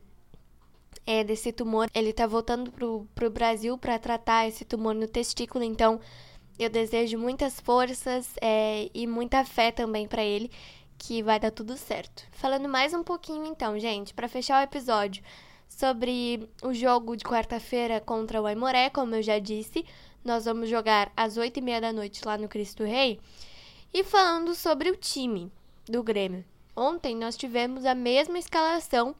é, 1.05 1.23
desse 1.23 1.51
tumor. 1.51 1.89
Ele 1.93 2.13
tá 2.13 2.27
voltando 2.27 2.71
pro, 2.71 3.07
pro 3.15 3.29
Brasil 3.29 3.77
para 3.77 3.97
tratar 3.97 4.47
esse 4.47 4.63
tumor 4.65 4.93
no 4.93 5.07
testículo, 5.07 5.63
então 5.63 5.99
eu 6.57 6.69
desejo 6.69 7.17
muitas 7.17 7.59
forças 7.59 8.27
é, 8.41 8.89
e 8.93 9.07
muita 9.07 9.45
fé 9.45 9.71
também 9.71 10.07
para 10.07 10.23
ele, 10.23 10.51
que 10.97 11.23
vai 11.23 11.39
dar 11.39 11.51
tudo 11.51 11.77
certo. 11.77 12.23
Falando 12.31 12.67
mais 12.67 12.93
um 12.93 13.03
pouquinho 13.03 13.45
então, 13.45 13.79
gente, 13.79 14.13
para 14.13 14.27
fechar 14.27 14.59
o 14.59 14.63
episódio 14.63 15.23
sobre 15.67 16.49
o 16.61 16.73
jogo 16.73 17.15
de 17.15 17.23
quarta-feira 17.23 18.01
contra 18.01 18.41
o 18.41 18.45
Aimoré, 18.45 18.89
como 18.89 19.15
eu 19.15 19.23
já 19.23 19.39
disse. 19.39 19.85
Nós 20.25 20.43
vamos 20.45 20.69
jogar 20.69 21.11
às 21.15 21.37
oito 21.37 21.57
e 21.57 21.61
meia 21.61 21.79
da 21.79 21.93
noite 21.93 22.21
lá 22.25 22.37
no 22.37 22.49
Cristo 22.49 22.83
Rei. 22.83 23.19
E 23.91 24.03
falando 24.03 24.53
sobre 24.53 24.91
o 24.91 24.95
time 24.95 25.51
do 25.87 26.03
Grêmio. 26.03 26.45
Ontem 26.75 27.15
nós 27.15 27.35
tivemos 27.35 27.85
a 27.85 27.95
mesma 27.95 28.37
escalação 28.37 29.15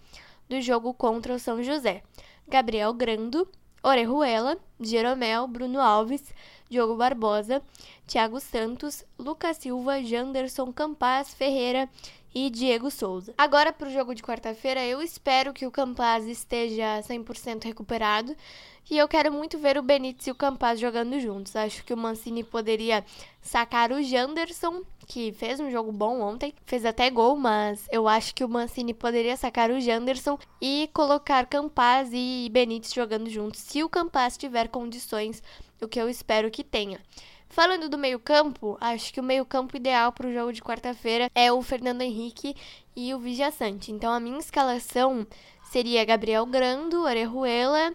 do 0.47 0.61
jogo 0.61 0.93
contra 0.93 1.33
o 1.33 1.39
São 1.39 1.63
José. 1.63 2.03
Gabriel 2.47 2.93
Grando, 2.93 3.47
Orejuela, 3.81 4.59
Jeromel, 4.79 5.47
Bruno 5.47 5.81
Alves, 5.81 6.31
Diogo 6.69 6.95
Barbosa, 6.95 7.63
Thiago 8.05 8.39
Santos, 8.39 9.03
Lucas 9.17 9.57
Silva, 9.57 10.03
Janderson, 10.03 10.71
Campaz, 10.71 11.33
Ferreira 11.33 11.89
e 12.33 12.49
Diego 12.49 12.91
Souza. 12.91 13.33
Agora 13.37 13.73
para 13.73 13.87
o 13.87 13.91
jogo 13.91 14.13
de 14.13 14.23
quarta-feira, 14.23 14.85
eu 14.85 15.01
espero 15.01 15.53
que 15.53 15.65
o 15.65 15.71
Campaz 15.71 16.27
esteja 16.27 17.01
100% 17.01 17.63
recuperado 17.63 18.35
e 18.89 18.97
eu 18.97 19.07
quero 19.07 19.31
muito 19.31 19.57
ver 19.57 19.77
o 19.77 19.83
Benítez 19.83 20.27
e 20.27 20.31
o 20.31 20.35
Campaz 20.35 20.79
jogando 20.79 21.19
juntos. 21.19 21.55
Acho 21.55 21.83
que 21.83 21.93
o 21.93 21.97
Mancini 21.97 22.43
poderia 22.43 23.05
sacar 23.41 23.91
o 23.91 24.01
Janderson, 24.01 24.81
que 25.07 25.31
fez 25.31 25.59
um 25.59 25.69
jogo 25.69 25.91
bom 25.91 26.21
ontem, 26.21 26.53
fez 26.65 26.85
até 26.85 27.09
gol, 27.09 27.37
mas 27.37 27.87
eu 27.91 28.07
acho 28.07 28.33
que 28.33 28.43
o 28.43 28.49
Mancini 28.49 28.93
poderia 28.93 29.37
sacar 29.37 29.69
o 29.69 29.79
Janderson 29.79 30.39
e 30.59 30.89
colocar 30.93 31.45
Campaz 31.45 32.09
e 32.11 32.49
Benítez 32.51 32.93
jogando 32.93 33.29
juntos, 33.29 33.59
se 33.59 33.83
o 33.83 33.89
Campaz 33.89 34.37
tiver 34.37 34.69
condições, 34.69 35.43
o 35.81 35.87
que 35.87 35.99
eu 35.99 36.09
espero 36.09 36.49
que 36.49 36.63
tenha. 36.63 36.99
Falando 37.51 37.89
do 37.89 37.97
meio-campo, 37.97 38.77
acho 38.79 39.11
que 39.11 39.19
o 39.19 39.23
meio-campo 39.23 39.75
ideal 39.75 40.11
para 40.11 40.27
o 40.27 40.33
jogo 40.33 40.53
de 40.53 40.61
quarta-feira 40.61 41.31
é 41.33 41.51
o 41.51 41.61
Fernando 41.63 42.03
Henrique 42.03 42.55
e 42.95 43.11
o 43.13 43.19
Vigia 43.19 43.49
Sante. 43.49 43.91
Então 43.91 44.13
a 44.13 44.19
minha 44.19 44.37
escalação 44.37 45.25
seria 45.71 46.05
Gabriel 46.05 46.45
Grando, 46.45 47.01
Orejuela, 47.01 47.91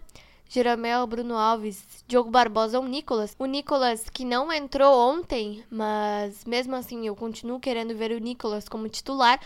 Jeromel, 0.49 1.07
Bruno 1.07 1.37
Alves, 1.37 2.05
Diogo 2.07 2.31
Barbosa 2.31 2.81
ou 2.81 2.85
Nicolas. 2.85 3.37
O 3.39 3.47
Nicolas 3.47 4.11
que 4.11 4.25
não 4.25 4.53
entrou 4.53 4.93
ontem, 4.93 5.65
mas 5.71 6.45
mesmo 6.45 6.75
assim 6.75 7.07
eu 7.07 7.15
continuo 7.15 7.61
querendo 7.61 7.97
ver 7.97 8.11
o 8.11 8.19
Nicolas 8.19 8.69
como 8.69 8.89
titular. 8.89 9.41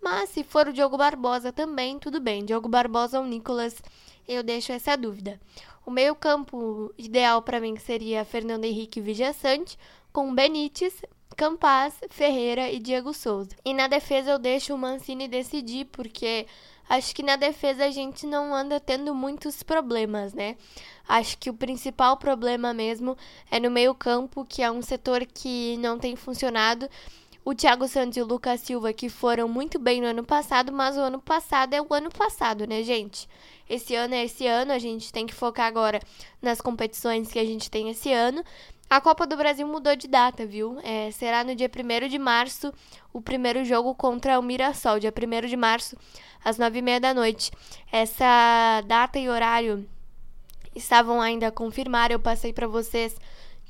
Mas 0.00 0.30
se 0.30 0.44
for 0.44 0.68
o 0.68 0.72
Diogo 0.72 0.96
Barbosa 0.96 1.52
também, 1.52 1.98
tudo 1.98 2.20
bem. 2.20 2.44
Diogo 2.44 2.68
Barbosa 2.68 3.18
ou 3.18 3.26
Nicolas, 3.26 3.82
eu 4.26 4.44
deixo 4.44 4.70
essa 4.70 4.96
dúvida. 4.96 5.40
O 5.84 5.90
meio-campo 5.90 6.92
ideal 6.98 7.42
para 7.42 7.60
mim 7.60 7.76
seria 7.76 8.24
Fernando 8.24 8.64
Henrique 8.64 9.00
Vijaçante, 9.00 9.78
com 10.12 10.34
Benítez, 10.34 11.02
Campaz, 11.36 11.94
Ferreira 12.10 12.68
e 12.70 12.80
Diego 12.80 13.14
Souza. 13.14 13.50
E 13.64 13.72
na 13.72 13.86
defesa 13.86 14.32
eu 14.32 14.38
deixo 14.38 14.74
o 14.74 14.78
Mancini 14.78 15.28
decidir, 15.28 15.84
porque 15.86 16.46
acho 16.88 17.14
que 17.14 17.22
na 17.22 17.36
defesa 17.36 17.84
a 17.84 17.90
gente 17.90 18.26
não 18.26 18.52
anda 18.52 18.80
tendo 18.80 19.14
muitos 19.14 19.62
problemas, 19.62 20.34
né? 20.34 20.56
Acho 21.08 21.38
que 21.38 21.48
o 21.48 21.54
principal 21.54 22.16
problema 22.16 22.74
mesmo 22.74 23.16
é 23.50 23.60
no 23.60 23.70
meio-campo, 23.70 24.44
que 24.44 24.62
é 24.62 24.70
um 24.70 24.82
setor 24.82 25.24
que 25.24 25.76
não 25.78 25.98
tem 25.98 26.16
funcionado. 26.16 26.88
O 27.44 27.54
Thiago 27.54 27.86
Santos 27.88 28.16
e 28.18 28.20
o 28.20 28.26
Lucas 28.26 28.60
Silva, 28.60 28.92
que 28.92 29.08
foram 29.08 29.48
muito 29.48 29.78
bem 29.78 30.00
no 30.00 30.08
ano 30.08 30.24
passado, 30.24 30.72
mas 30.72 30.96
o 30.96 31.00
ano 31.00 31.20
passado 31.20 31.72
é 31.72 31.80
o 31.80 31.86
ano 31.94 32.10
passado, 32.10 32.66
né, 32.66 32.82
gente? 32.82 33.28
Esse 33.68 33.94
ano 33.94 34.14
é 34.14 34.24
esse 34.24 34.46
ano, 34.46 34.72
a 34.72 34.78
gente 34.78 35.12
tem 35.12 35.26
que 35.26 35.34
focar 35.34 35.66
agora 35.66 36.00
nas 36.40 36.60
competições 36.60 37.30
que 37.30 37.38
a 37.38 37.44
gente 37.44 37.70
tem 37.70 37.90
esse 37.90 38.12
ano. 38.12 38.42
A 38.90 39.02
Copa 39.02 39.26
do 39.26 39.36
Brasil 39.36 39.66
mudou 39.66 39.94
de 39.94 40.08
data, 40.08 40.46
viu? 40.46 40.78
É, 40.82 41.10
será 41.10 41.44
no 41.44 41.54
dia 41.54 41.68
1 41.68 42.08
de 42.08 42.18
março 42.18 42.72
o 43.12 43.20
primeiro 43.20 43.62
jogo 43.62 43.94
contra 43.94 44.38
o 44.38 44.42
Mirassol, 44.42 44.98
dia 44.98 45.12
1 45.12 45.46
de 45.46 45.56
março, 45.56 45.94
às 46.42 46.58
9h30 46.58 47.00
da 47.00 47.12
noite. 47.12 47.50
Essa 47.92 48.82
data 48.86 49.18
e 49.18 49.28
horário 49.28 49.86
estavam 50.74 51.20
ainda 51.20 51.48
a 51.48 51.52
confirmar, 51.52 52.10
eu 52.10 52.18
passei 52.18 52.52
para 52.52 52.66
vocês 52.66 53.14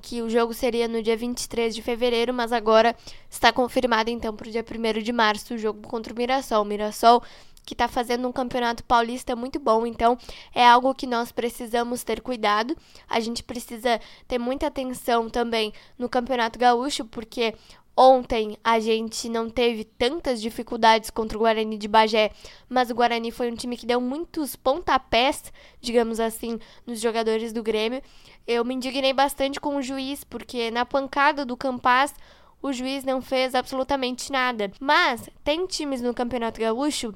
que 0.01 0.23
o 0.23 0.31
jogo 0.31 0.55
seria 0.55 0.87
no 0.87 1.03
dia 1.03 1.17
23 1.17 1.75
de 1.75 1.83
fevereiro, 1.83 2.33
mas 2.33 2.53
agora 2.53 2.95
está 3.29 3.53
confirmado 3.53 4.11
então 4.11 4.35
para 4.35 4.49
o 4.49 4.51
dia 4.51 4.65
1 4.65 5.03
de 5.03 5.13
março 5.13 5.55
o 5.55 5.59
jogo 5.59 5.87
contra 5.89 6.13
o 6.13 6.17
Mirassol. 6.17 6.63
O 6.63 6.65
Mirassol 6.65 7.23
que 7.69 7.75
está 7.75 7.87
fazendo 7.87 8.27
um 8.27 8.33
campeonato 8.33 8.83
paulista 8.83 9.37
muito 9.37 9.61
bom, 9.61 9.87
então 9.87 10.17
é 10.55 10.67
algo 10.67 10.95
que 10.95 11.07
nós 11.07 11.31
precisamos 11.31 12.03
ter 12.03 12.23
cuidado. 12.23 12.75
A 13.07 13.21
gente 13.21 13.43
precisa 13.43 14.01
ter 14.27 14.39
muita 14.39 14.69
atenção 14.69 15.29
também 15.29 15.71
no 15.99 16.09
campeonato 16.09 16.59
gaúcho, 16.59 17.05
porque 17.05 17.55
Ontem 18.01 18.57
a 18.63 18.79
gente 18.79 19.29
não 19.29 19.51
teve 19.51 19.83
tantas 19.83 20.41
dificuldades 20.41 21.11
contra 21.11 21.37
o 21.37 21.41
Guarani 21.41 21.77
de 21.77 21.89
Bagé, 21.89 22.31
mas 22.69 22.91
o 22.91 22.95
Guarani 22.95 23.33
foi 23.33 23.51
um 23.51 23.57
time 23.57 23.77
que 23.77 23.85
deu 23.85 24.01
muitos 24.01 24.55
pontapés, 24.55 25.53
digamos 25.81 26.21
assim, 26.21 26.61
nos 26.87 27.01
jogadores 27.01 27.53
do 27.53 27.61
Grêmio. 27.61 28.01
Eu 28.47 28.65
me 28.65 28.73
indignei 28.73 29.13
bastante 29.13 29.59
com 29.59 29.75
o 29.75 29.83
juiz, 29.83 30.23
porque 30.23 30.71
na 30.71 30.87
pancada 30.87 31.45
do 31.45 31.57
Campaz 31.57 32.15
o 32.63 32.73
juiz 32.73 33.03
não 33.03 33.21
fez 33.21 33.53
absolutamente 33.53 34.31
nada. 34.31 34.71
Mas 34.79 35.29
tem 35.43 35.67
times 35.67 36.01
no 36.01 36.15
Campeonato 36.15 36.61
Gaúcho 36.61 37.13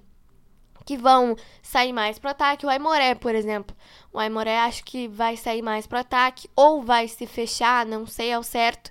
que 0.84 0.96
vão 0.96 1.36
sair 1.62 1.92
mais 1.92 2.18
pro 2.18 2.30
ataque. 2.30 2.66
O 2.66 2.68
Aimoré, 2.68 3.14
por 3.14 3.34
exemplo. 3.34 3.76
O 4.12 4.18
Aimoré 4.18 4.58
acho 4.58 4.84
que 4.84 5.08
vai 5.08 5.36
sair 5.36 5.62
mais 5.62 5.86
pro 5.86 5.98
ataque 5.98 6.48
ou 6.54 6.82
vai 6.82 7.08
se 7.08 7.26
fechar, 7.26 7.86
não 7.86 8.06
sei 8.06 8.32
ao 8.32 8.42
certo. 8.42 8.90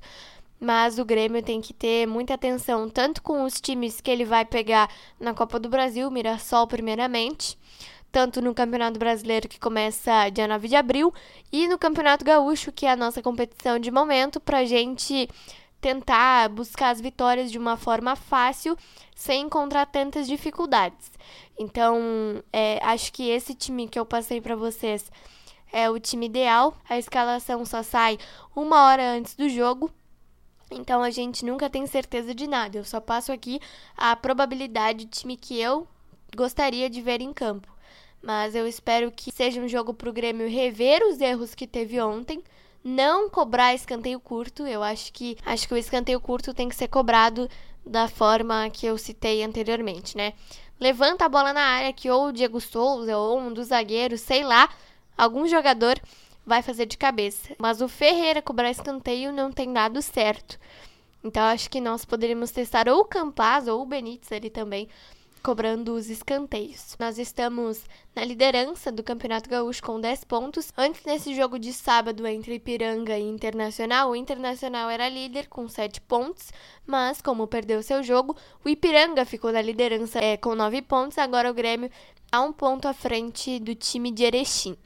Mas 0.59 0.99
o 0.99 1.05
Grêmio 1.05 1.41
tem 1.41 1.59
que 1.59 1.73
ter 1.73 2.05
muita 2.05 2.35
atenção, 2.35 2.87
tanto 2.87 3.21
com 3.23 3.43
os 3.43 3.59
times 3.59 3.99
que 3.99 4.11
ele 4.11 4.23
vai 4.23 4.45
pegar 4.45 4.89
na 5.19 5.33
Copa 5.33 5.59
do 5.59 5.67
Brasil, 5.67 6.11
Mirassol 6.11 6.67
primeiramente, 6.67 7.57
tanto 8.11 8.39
no 8.41 8.53
Campeonato 8.53 8.99
Brasileiro 8.99 9.49
que 9.49 9.59
começa 9.59 10.29
dia 10.29 10.47
9 10.47 10.67
de 10.67 10.75
abril, 10.75 11.11
e 11.51 11.67
no 11.67 11.79
Campeonato 11.79 12.23
Gaúcho, 12.23 12.71
que 12.71 12.85
é 12.85 12.91
a 12.91 12.95
nossa 12.95 13.23
competição 13.23 13.79
de 13.79 13.89
momento, 13.89 14.39
pra 14.39 14.63
gente 14.63 15.27
tentar 15.81 16.47
buscar 16.49 16.91
as 16.91 17.01
vitórias 17.01 17.51
de 17.51 17.57
uma 17.57 17.75
forma 17.75 18.15
fácil, 18.15 18.77
sem 19.15 19.41
encontrar 19.41 19.87
tantas 19.87 20.27
dificuldades. 20.27 21.11
Então, 21.59 22.43
é, 22.53 22.79
acho 22.83 23.11
que 23.11 23.29
esse 23.29 23.55
time 23.55 23.87
que 23.87 23.99
eu 23.99 24.05
passei 24.05 24.39
para 24.39 24.55
vocês 24.55 25.11
é 25.71 25.89
o 25.89 25.99
time 25.99 26.27
ideal. 26.27 26.75
A 26.87 26.97
escalação 26.97 27.65
só 27.65 27.81
sai 27.81 28.17
uma 28.55 28.85
hora 28.85 29.03
antes 29.11 29.35
do 29.35 29.49
jogo. 29.49 29.91
Então 30.69 31.03
a 31.03 31.09
gente 31.09 31.43
nunca 31.43 31.69
tem 31.69 31.85
certeza 31.85 32.33
de 32.33 32.47
nada. 32.47 32.77
Eu 32.77 32.85
só 32.85 33.01
passo 33.01 33.31
aqui 33.31 33.59
a 33.97 34.15
probabilidade 34.15 35.05
de 35.05 35.11
time 35.11 35.35
que 35.35 35.59
eu 35.59 35.87
gostaria 36.35 36.89
de 36.89 37.01
ver 37.01 37.21
em 37.21 37.33
campo. 37.33 37.67
Mas 38.21 38.55
eu 38.55 38.67
espero 38.67 39.11
que 39.11 39.31
seja 39.31 39.59
um 39.59 39.67
jogo 39.67 39.93
para 39.93 40.09
o 40.09 40.13
Grêmio 40.13 40.47
rever 40.47 41.01
os 41.03 41.19
erros 41.19 41.55
que 41.55 41.65
teve 41.67 41.99
ontem, 41.99 42.41
não 42.83 43.29
cobrar 43.29 43.73
escanteio 43.73 44.19
curto. 44.19 44.65
Eu 44.65 44.83
acho 44.83 45.11
que 45.13 45.37
acho 45.45 45.67
que 45.67 45.73
o 45.73 45.77
escanteio 45.77 46.19
curto 46.19 46.53
tem 46.53 46.69
que 46.69 46.75
ser 46.75 46.87
cobrado 46.87 47.49
da 47.85 48.07
forma 48.07 48.69
que 48.69 48.85
eu 48.85 48.97
citei 48.97 49.43
anteriormente, 49.43 50.15
né? 50.15 50.33
Levanta 50.79 51.25
a 51.25 51.29
bola 51.29 51.53
na 51.53 51.61
área 51.61 51.93
que 51.93 52.09
ou 52.09 52.27
o 52.27 52.31
Diego 52.31 52.59
Souza 52.59 53.15
ou 53.17 53.39
um 53.39 53.53
dos 53.53 53.67
zagueiros, 53.67 54.21
sei 54.21 54.43
lá, 54.43 54.69
algum 55.17 55.47
jogador 55.47 55.99
vai 56.45 56.61
fazer 56.61 56.85
de 56.85 56.97
cabeça. 56.97 57.55
Mas 57.59 57.81
o 57.81 57.87
Ferreira 57.87 58.41
cobrar 58.41 58.71
escanteio 58.71 59.31
não 59.31 59.51
tem 59.51 59.71
dado 59.71 60.01
certo. 60.01 60.59
Então 61.23 61.43
acho 61.43 61.69
que 61.69 61.79
nós 61.79 62.03
poderíamos 62.03 62.51
testar 62.51 62.89
ou 62.89 63.01
o 63.01 63.05
Campaz 63.05 63.67
ou 63.67 63.81
o 63.81 63.85
Benítez 63.85 64.31
ali 64.31 64.49
também 64.49 64.89
cobrando 65.41 65.93
os 65.93 66.09
escanteios. 66.09 66.95
Nós 66.99 67.17
estamos 67.17 67.83
na 68.15 68.23
liderança 68.23 68.91
do 68.91 69.01
Campeonato 69.01 69.49
Gaúcho 69.49 69.81
com 69.81 69.99
10 69.99 70.23
pontos. 70.25 70.71
Antes 70.77 71.03
desse 71.03 71.33
jogo 71.33 71.57
de 71.57 71.73
sábado 71.73 72.25
entre 72.27 72.55
Ipiranga 72.55 73.17
e 73.17 73.27
Internacional, 73.27 74.11
o 74.11 74.15
Internacional 74.15 74.89
era 74.89 75.09
líder 75.09 75.47
com 75.47 75.67
7 75.67 75.99
pontos, 76.01 76.51
mas 76.85 77.21
como 77.21 77.47
perdeu 77.47 77.81
seu 77.81 78.03
jogo, 78.03 78.35
o 78.63 78.69
Ipiranga 78.69 79.25
ficou 79.25 79.51
na 79.51 79.61
liderança 79.61 80.19
é, 80.19 80.37
com 80.37 80.55
9 80.55 80.81
pontos. 80.83 81.17
Agora 81.17 81.49
o 81.49 81.53
Grêmio 81.53 81.89
a 82.31 82.41
um 82.41 82.53
ponto 82.53 82.87
à 82.87 82.93
frente 82.93 83.59
do 83.59 83.75
time 83.75 84.11
de 84.11 84.23
Erechim. 84.23 84.77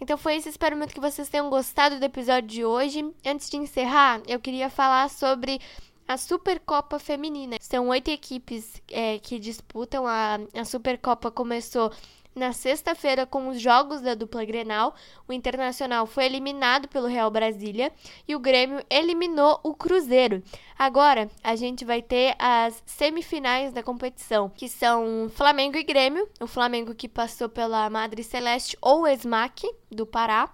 Então 0.00 0.16
foi 0.16 0.36
isso, 0.36 0.48
espero 0.48 0.76
muito 0.76 0.94
que 0.94 1.00
vocês 1.00 1.28
tenham 1.28 1.50
gostado 1.50 1.98
do 1.98 2.04
episódio 2.04 2.48
de 2.48 2.64
hoje. 2.64 3.04
Antes 3.26 3.50
de 3.50 3.56
encerrar, 3.56 4.22
eu 4.28 4.38
queria 4.38 4.70
falar 4.70 5.10
sobre 5.10 5.60
a 6.08 6.16
Supercopa 6.16 6.98
Feminina. 6.98 7.58
São 7.60 7.88
oito 7.88 8.10
equipes 8.10 8.82
é, 8.90 9.18
que 9.18 9.38
disputam. 9.38 10.06
A, 10.06 10.40
a 10.54 10.64
Supercopa 10.64 11.30
começou 11.30 11.92
na 12.34 12.52
sexta-feira 12.52 13.26
com 13.26 13.48
os 13.48 13.60
jogos 13.60 14.00
da 14.00 14.14
dupla 14.14 14.44
Grenal. 14.44 14.94
O 15.28 15.32
Internacional 15.32 16.06
foi 16.06 16.24
eliminado 16.24 16.88
pelo 16.88 17.06
Real 17.06 17.30
Brasília 17.30 17.92
e 18.26 18.34
o 18.34 18.38
Grêmio 18.38 18.82
eliminou 18.88 19.60
o 19.62 19.74
Cruzeiro. 19.74 20.42
Agora 20.78 21.28
a 21.42 21.54
gente 21.56 21.84
vai 21.84 22.00
ter 22.00 22.34
as 22.38 22.82
semifinais 22.86 23.72
da 23.72 23.82
competição, 23.82 24.48
que 24.48 24.68
são 24.68 25.30
Flamengo 25.34 25.76
e 25.76 25.82
Grêmio. 25.82 26.26
O 26.40 26.46
Flamengo 26.46 26.94
que 26.94 27.08
passou 27.08 27.48
pela 27.50 27.90
Madre 27.90 28.22
Celeste 28.22 28.78
ou 28.80 29.06
Esmaque 29.06 29.70
do 29.90 30.06
Pará. 30.06 30.48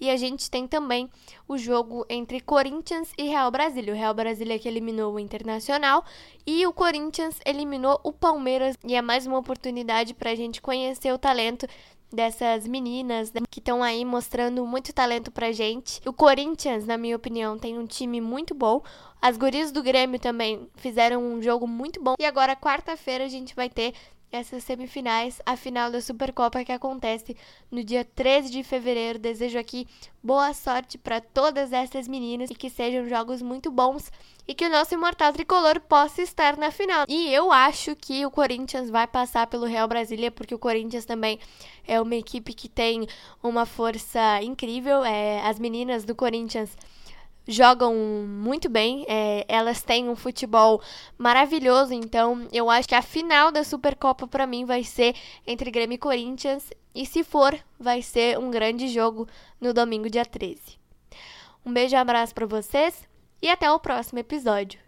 E 0.00 0.10
a 0.10 0.16
gente 0.16 0.50
tem 0.50 0.66
também 0.66 1.08
o 1.48 1.56
jogo 1.56 2.04
entre 2.08 2.40
Corinthians 2.40 3.10
e 3.16 3.24
Real 3.24 3.50
Brasília. 3.50 3.92
O 3.92 3.96
Real 3.96 4.14
Brasília 4.14 4.58
que 4.58 4.68
eliminou 4.68 5.14
o 5.14 5.18
Internacional 5.18 6.04
e 6.46 6.66
o 6.66 6.72
Corinthians 6.72 7.38
eliminou 7.44 8.00
o 8.04 8.12
Palmeiras. 8.12 8.76
E 8.84 8.94
é 8.94 9.02
mais 9.02 9.26
uma 9.26 9.38
oportunidade 9.38 10.14
para 10.14 10.30
a 10.30 10.34
gente 10.34 10.60
conhecer 10.60 11.12
o 11.12 11.18
talento 11.18 11.66
dessas 12.12 12.66
meninas 12.66 13.32
né, 13.32 13.40
que 13.50 13.58
estão 13.58 13.82
aí 13.82 14.04
mostrando 14.04 14.64
muito 14.66 14.92
talento 14.92 15.30
pra 15.30 15.52
gente. 15.52 16.00
O 16.06 16.12
Corinthians, 16.12 16.86
na 16.86 16.96
minha 16.96 17.16
opinião, 17.16 17.58
tem 17.58 17.78
um 17.78 17.86
time 17.86 18.20
muito 18.20 18.54
bom. 18.54 18.82
As 19.20 19.36
gurias 19.36 19.72
do 19.72 19.82
Grêmio 19.82 20.20
também 20.20 20.68
fizeram 20.76 21.22
um 21.22 21.42
jogo 21.42 21.66
muito 21.66 22.02
bom. 22.02 22.14
E 22.18 22.24
agora, 22.24 22.54
quarta-feira, 22.54 23.24
a 23.24 23.28
gente 23.28 23.54
vai 23.54 23.68
ter 23.68 23.94
essas 24.36 24.64
semifinais, 24.64 25.40
a 25.44 25.56
final 25.56 25.90
da 25.90 26.00
Supercopa 26.00 26.64
que 26.64 26.72
acontece 26.72 27.36
no 27.70 27.82
dia 27.82 28.04
13 28.04 28.50
de 28.50 28.62
fevereiro. 28.62 29.18
Desejo 29.18 29.58
aqui 29.58 29.86
boa 30.22 30.52
sorte 30.52 30.98
para 30.98 31.20
todas 31.20 31.72
essas 31.72 32.06
meninas 32.06 32.50
e 32.50 32.54
que 32.54 32.68
sejam 32.68 33.08
jogos 33.08 33.40
muito 33.42 33.70
bons 33.70 34.10
e 34.46 34.54
que 34.54 34.66
o 34.66 34.70
nosso 34.70 34.94
imortal 34.94 35.32
tricolor 35.32 35.80
possa 35.80 36.22
estar 36.22 36.56
na 36.56 36.70
final. 36.70 37.04
E 37.08 37.32
eu 37.32 37.50
acho 37.50 37.96
que 37.96 38.24
o 38.24 38.30
Corinthians 38.30 38.90
vai 38.90 39.06
passar 39.06 39.46
pelo 39.46 39.66
Real 39.66 39.88
Brasília, 39.88 40.30
porque 40.30 40.54
o 40.54 40.58
Corinthians 40.58 41.04
também 41.04 41.38
é 41.86 42.00
uma 42.00 42.14
equipe 42.14 42.52
que 42.54 42.68
tem 42.68 43.06
uma 43.42 43.66
força 43.66 44.42
incrível. 44.42 45.04
É, 45.04 45.40
as 45.46 45.58
meninas 45.58 46.04
do 46.04 46.14
Corinthians 46.14 46.76
jogam 47.46 47.94
muito 47.94 48.68
bem, 48.68 49.04
é, 49.08 49.44
elas 49.48 49.82
têm 49.82 50.08
um 50.08 50.16
futebol 50.16 50.80
maravilhoso, 51.16 51.92
então 51.92 52.46
eu 52.52 52.68
acho 52.68 52.88
que 52.88 52.94
a 52.94 53.02
final 53.02 53.52
da 53.52 53.62
Supercopa 53.62 54.26
para 54.26 54.46
mim 54.46 54.64
vai 54.64 54.82
ser 54.82 55.14
entre 55.46 55.70
Grêmio 55.70 55.94
e 55.94 55.98
Corinthians, 55.98 56.70
e 56.94 57.04
se 57.06 57.22
for, 57.22 57.56
vai 57.78 58.02
ser 58.02 58.38
um 58.38 58.50
grande 58.50 58.88
jogo 58.88 59.28
no 59.60 59.72
domingo, 59.72 60.10
dia 60.10 60.24
13. 60.24 60.60
Um 61.64 61.72
beijo 61.72 61.94
e 61.94 61.98
abraço 61.98 62.34
para 62.34 62.46
vocês 62.46 63.08
e 63.42 63.48
até 63.48 63.70
o 63.70 63.78
próximo 63.78 64.18
episódio. 64.18 64.80